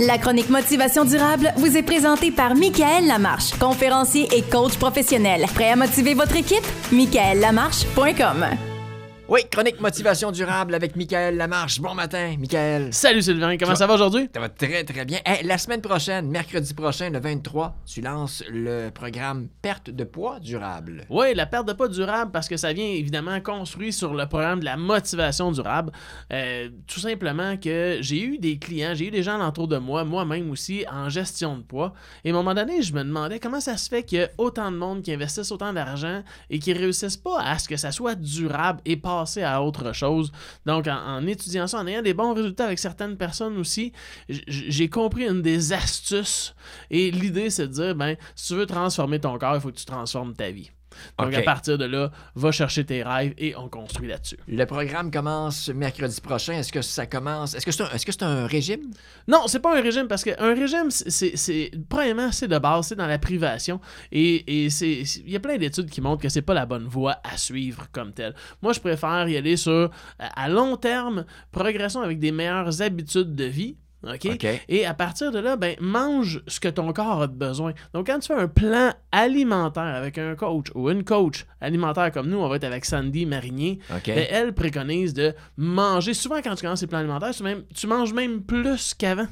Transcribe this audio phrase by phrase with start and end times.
[0.00, 5.44] La chronique Motivation durable vous est présentée par Michael Lamarche, conférencier et coach professionnel.
[5.54, 6.64] Prêt à motiver votre équipe?
[6.90, 8.73] michaellamarche.com
[9.26, 11.80] Oui, chronique motivation durable avec Michael Lamarche.
[11.80, 12.92] Bon matin, Michael.
[12.92, 14.28] Salut Sylvain, comment Ça va aujourd'hui?
[14.34, 15.18] Ça va très très bien.
[15.24, 20.40] Hey, la semaine prochaine, mercredi prochain, le 23, tu lances le programme Perte de poids
[20.40, 21.06] durable.
[21.08, 24.60] Oui, la perte de poids durable, parce que ça vient évidemment construit sur le programme
[24.60, 25.90] de la motivation durable.
[26.30, 30.04] Euh, tout simplement que j'ai eu des clients, j'ai eu des gens alentour de moi,
[30.04, 31.94] moi-même aussi, en gestion de poids.
[32.24, 34.28] Et à un moment donné, je me demandais comment ça se fait qu'il y a
[34.36, 37.90] autant de monde qui investissent autant d'argent et qui réussissent pas à ce que ça
[37.90, 40.32] soit durable et à autre chose.
[40.66, 43.92] Donc, en, étudiant ça, en ayant des bons résultats avec certaines personnes aussi,
[44.28, 46.54] j'ai compris une des astuces.
[46.90, 49.76] Et l'idée, c'est de dire, ben, si tu veux transformer ton corps, il faut que
[49.76, 50.70] tu transformes ta vie.
[51.18, 54.38] Donc, à partir de là, va chercher tes rêves et on construit là-dessus.
[54.48, 56.54] Le programme commence mercredi prochain.
[56.54, 57.54] Est-ce que ça commence?
[57.54, 58.90] Est-ce que c'est un, est-ce que c'est un régime?
[59.28, 62.88] Non, c'est pas un régime parce qu'un régime, c'est- c'est, c'est- premièrement, c'est de base,
[62.88, 63.80] c'est dans la privation
[64.12, 66.66] et, et c'est, c'est- il y a plein d'études qui montrent que c'est pas la
[66.66, 68.34] bonne voie à suivre comme telle.
[68.62, 73.34] Moi, je préfère y aller sur à à long terme, progression avec des meilleures habitudes
[73.34, 73.76] de vie.
[74.06, 74.26] OK?
[74.34, 74.46] OK.
[74.68, 77.72] Et à partir de là, ben, mange ce que ton corps a besoin.
[77.92, 82.28] Donc, quand tu fais un plan alimentaire avec un coach ou une coach alimentaire comme
[82.28, 86.14] nous, on va être avec Sandy Marinier, ben, elle préconise de manger.
[86.14, 89.26] Souvent, quand tu commences les plans alimentaires, tu, même- tu manges même plus qu'avant.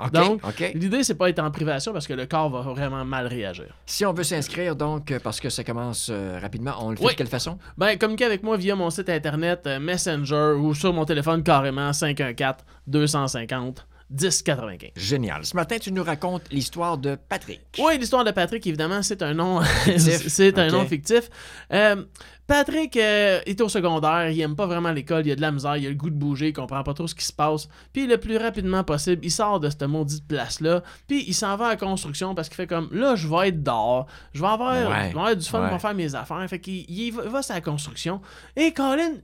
[0.00, 0.12] OK.
[0.12, 0.70] donc, OK.
[0.76, 3.66] L'idée, c'est pas être en privation parce que le corps va vraiment mal réagir.
[3.84, 7.04] Si on veut s'inscrire, donc, euh, parce que ça commence euh, rapidement, on le fait
[7.04, 7.12] Oui.
[7.14, 7.58] de quelle façon?
[7.76, 11.92] Ben, communiquez avec moi via mon site internet, euh, Messenger ou sur mon téléphone carrément
[14.14, 14.92] 514-250-1095.
[14.96, 15.44] Génial.
[15.44, 17.60] Ce matin, tu nous racontes l'histoire de Patrick.
[17.78, 20.28] Oui, l'histoire de Patrick, évidemment, c'est un nom Fictif.
[20.28, 21.28] c'est un nom fictif.
[21.72, 22.04] Euh,
[22.46, 25.76] Patrick euh, est au secondaire, il aime pas vraiment l'école, il a de la misère,
[25.76, 27.68] il a le goût de bouger, il comprend pas trop ce qui se passe.
[27.92, 31.66] Puis le plus rapidement possible, il sort de cette maudite place-là, puis il s'en va
[31.66, 34.72] à la construction parce qu'il fait comme là, je vais être dehors, je vais avoir,
[34.72, 35.08] Ouais.
[35.10, 35.70] je vais avoir du fun, Ouais.
[35.70, 36.42] vais faire mes affaires.
[36.48, 38.22] Fait qu'il il va, va sur la construction.
[38.56, 39.16] Et Colin,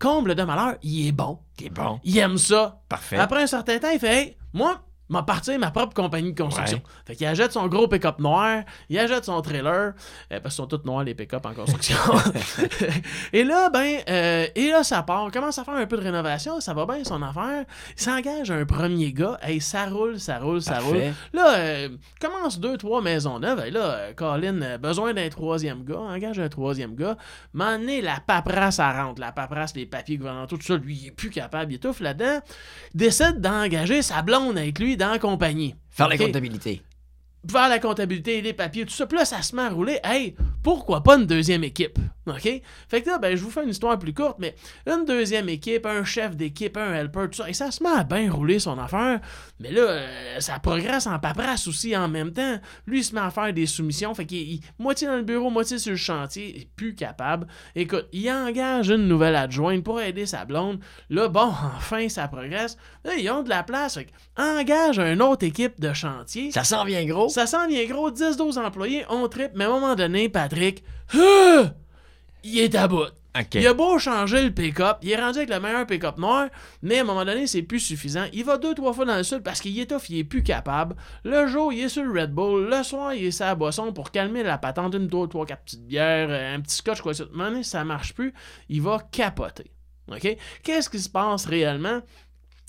[0.00, 1.38] comble de malheur, il est bon.
[1.56, 2.00] T'es bon.
[2.02, 2.80] Il aime ça.
[2.88, 3.18] Parfait.
[3.18, 6.80] Après un certain temps, il fait Hey, moi, m'a partir ma propre compagnie de construction.
[7.06, 9.92] Fait qu'il achète son gros pick-up noir, il achète son trailer,
[10.32, 11.96] euh, parce qu'ils sont tous noirs les pick-up en construction.
[13.32, 15.24] et là, ben, euh, et là, ça part.
[15.24, 17.64] On commence à faire un peu de rénovation, ça va bien son affaire.
[17.96, 21.12] Il s'engage un premier gars, hey, ça roule, ça roule, ça roule.
[21.32, 21.88] Là, euh,
[22.20, 23.64] commence deux, trois maisons neuves.
[23.66, 27.16] Et là, euh, Colin, besoin d'un troisième gars, engage un troisième gars.
[27.52, 31.10] M'en la paperasse à rentre, la paperasse, les papiers gouvernementaux, tout ça, lui, il est
[31.10, 32.40] plus capable, il étouffe là-dedans.
[32.94, 35.74] Décide d'engager sa blonde avec lui dans la compagnie.
[35.90, 36.22] Faire la Ok?
[36.22, 36.82] comptabilité.
[37.50, 39.06] Faire la comptabilité, les papiers, tout ça.
[39.06, 39.98] Puis là, ça se met à rouler.
[40.04, 41.98] Hey, pourquoi pas une deuxième équipe?
[42.26, 42.62] OK?
[42.88, 44.54] Fait que là, ben, je vous fais une histoire plus courte, mais
[44.86, 47.48] une deuxième équipe, un chef d'équipe, un helper, tout ça.
[47.48, 49.20] Et ça se met à bien rouler son affaire.
[49.58, 52.60] Mais là, euh, ça progresse en paperasse aussi en même temps.
[52.86, 54.14] Lui, il se met à faire des soumissions.
[54.14, 56.52] Fait qu'il il- moitié dans le bureau, moitié sur le chantier.
[56.54, 57.46] Il est plus capable.
[57.74, 60.78] Écoute, il engage une nouvelle adjointe pour aider sa blonde.
[61.08, 62.76] Là, bon, enfin, ça progresse.
[63.04, 63.94] Là, ils ont de la place.
[63.94, 66.52] Fait engage une autre équipe de chantier.
[66.52, 67.29] Ça s'en vient gros.
[67.30, 70.82] Ça s'en vient gros, 10-12 employés, on tripe, mais à un moment donné, Patrick,
[71.14, 71.72] ah,
[72.44, 73.10] il est à bout.
[73.54, 76.48] Il a beau changer le pick-up, il est rendu avec le meilleur pick-up noir,
[76.82, 78.24] mais à un moment donné, c'est plus suffisant.
[78.32, 80.96] Il va deux, trois fois dans le sud parce qu'il étouffe, il est plus capable.
[81.22, 82.68] Le jour, il est sur le Red Bull.
[82.68, 84.94] Le soir, il est sur la boisson pour calmer la patente.
[84.94, 87.12] Une, deux, trois, quatre petites bières, euh, un petit scotch, quoi.
[87.12, 88.34] À un moment donné, ça marche plus.
[88.68, 89.70] Il va capoter.
[90.08, 90.36] OK?
[90.64, 92.00] Qu'est-ce qui se passe réellement?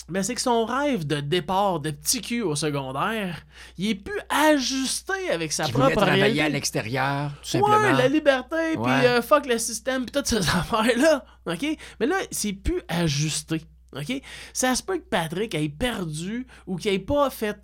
[0.10, 3.46] Ben, c'est que son rêve de départ de petit cul au secondaire,
[3.78, 6.42] il est plus ajusté avec sa propre travailler réalité.
[6.42, 7.98] à l'extérieur, tout Ouais, simplement.
[7.98, 11.24] la liberté, puis euh, fuck le système, puis toutes ces affaires-là.
[11.46, 11.66] OK?
[12.00, 13.62] Mais là, c'est plus ajusté.
[13.96, 14.22] OK?
[14.54, 17.58] Ça se peut que Patrick ait perdu ou qu'il ait pas fait.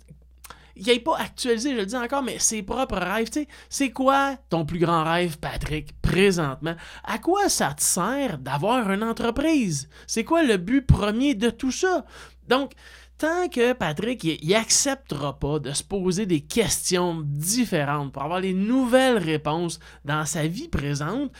[0.76, 3.28] qu'il ait pas actualisé, je le dis encore, mais ses propres rêves.
[3.30, 5.97] Tu sais, c'est quoi ton plus grand rêve, Patrick,
[7.04, 9.88] À quoi ça te sert d'avoir une entreprise?
[10.06, 12.04] C'est quoi le but premier de tout ça?
[12.48, 12.72] Donc,
[13.18, 18.40] tant que Patrick, il, il acceptera pas de se poser des questions différentes pour avoir
[18.40, 21.32] les nouvelles réponses dans sa vie présente,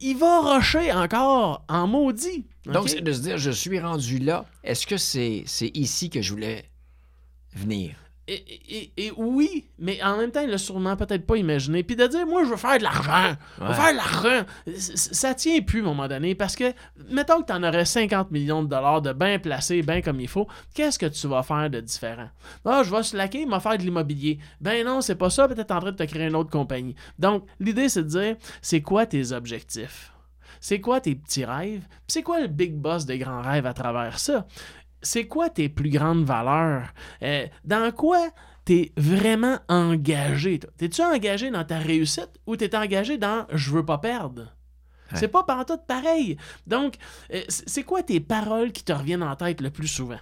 [0.00, 2.46] il va rusher encore en maudit.
[2.66, 4.44] Donc, c'est de se dire, je suis rendu là.
[4.62, 6.64] Est-ce que c'est ici que je voulais
[7.54, 7.94] venir?
[8.32, 11.82] Et, et- et oui, mais en même temps, il l'a sûrement peut-être pas imaginé.
[11.82, 13.34] Puis de dire, moi, je veux faire de l'argent.
[13.58, 14.46] Je veux faire de l'argent.
[14.76, 16.36] Ça tient plus à un moment donné.
[16.36, 16.72] Parce que,
[17.10, 20.28] mettons que tu en aurais 50 millions de dollars de bien placés, bien comme il
[20.28, 22.28] faut, qu'est-ce que tu vas faire de différent?
[22.64, 24.38] Ah, je vais slacker, va faire de l'immobilier.
[24.60, 25.48] Ben non, c'est pas ça.
[25.48, 26.94] Peut-être en train de te créer une autre compagnie.
[27.18, 30.12] Donc, l'idée, c'est de dire, c'est quoi tes objectifs?
[30.62, 31.82] C'est quoi tes petits rêves?
[32.06, 34.46] C'est quoi le big boss des grands rêves à travers ça?
[35.02, 36.92] C'est quoi tes plus grandes valeurs?
[37.22, 38.30] Euh, dans quoi
[38.64, 40.60] t'es vraiment engagé?
[40.76, 44.54] T'es-tu engagé dans ta réussite ou t'es engagé dans je veux pas perdre?
[45.14, 46.36] C'est pas pareil.
[46.68, 46.94] Donc,
[47.34, 50.20] euh, c'est quoi tes paroles qui te reviennent en tête le plus souvent?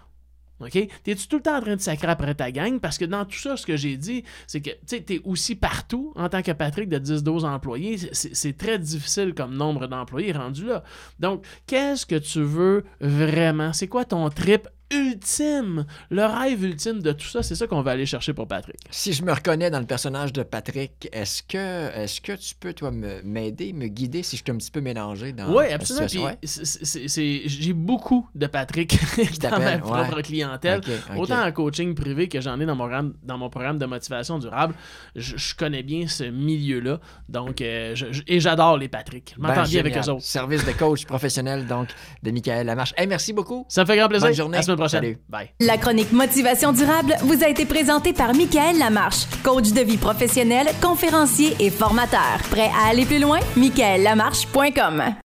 [0.60, 0.88] OK?
[1.04, 2.80] T'es-tu tout le temps en train de sacrer après ta gang?
[2.80, 6.12] Parce que dans tout ça, ce que j'ai dit, c'est que tu t'es aussi partout
[6.16, 7.96] en tant que Patrick de 10-12 employés.
[8.12, 10.82] C'est- C'est très difficile comme nombre d'employés rendu là.
[11.20, 13.72] Donc, qu'est-ce que tu veux vraiment?
[13.72, 15.86] C'est quoi ton trip ultime?
[16.10, 18.78] Le rêve ultime de tout ça, c'est ça qu'on va aller chercher pour Patrick.
[18.90, 22.72] Si je me reconnais dans le personnage de Patrick, est-ce que, est que tu peux,
[22.72, 26.32] toi, m'aider, me guider si je suis un petit peu mélangé dans Oui, absolument.
[26.42, 28.98] J'ai beaucoup de Patrick
[29.40, 30.22] dans ma propre ouais.
[30.22, 30.80] clientèle.
[31.16, 34.38] Autant en coaching privé que j'en ai dans mon programme, dans mon programme de motivation
[34.38, 34.74] durable.
[35.16, 37.00] Je, je connais bien ce milieu-là.
[37.28, 39.34] Donc, euh, je- je- et j'adore les Patrick.
[39.36, 40.22] Je m'entends Ben, bien avec eux autres.
[40.22, 41.88] Service de coach professionnel, donc,
[42.22, 42.94] de Michael Lamarche.
[42.96, 43.64] Hey, merci beaucoup.
[43.68, 44.28] Ça me fait grand plaisir.
[44.28, 44.58] Bonne journée.
[44.58, 45.02] À semaine prochaine.
[45.02, 45.18] Salut.
[45.28, 45.50] Bye.
[45.60, 50.68] La chronique Motivation durable vous a été présentée par Michael Lamarche, coach de vie professionnel,
[50.80, 52.38] conférencier et formateur.
[52.50, 53.38] Prêt à aller plus loin?
[53.56, 55.27] michaellamarche.com